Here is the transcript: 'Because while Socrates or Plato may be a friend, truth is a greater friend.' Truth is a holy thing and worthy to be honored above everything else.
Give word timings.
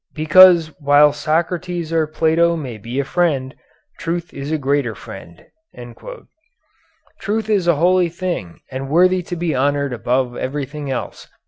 'Because 0.15 0.71
while 0.79 1.13
Socrates 1.13 1.93
or 1.93 2.07
Plato 2.07 2.55
may 2.55 2.79
be 2.79 2.99
a 2.99 3.03
friend, 3.05 3.53
truth 3.99 4.33
is 4.33 4.51
a 4.51 4.57
greater 4.57 4.95
friend.' 4.95 5.45
Truth 7.19 7.47
is 7.51 7.67
a 7.67 7.75
holy 7.75 8.09
thing 8.09 8.61
and 8.71 8.89
worthy 8.89 9.21
to 9.21 9.35
be 9.35 9.53
honored 9.53 9.93
above 9.93 10.35
everything 10.35 10.89
else. 10.89 11.27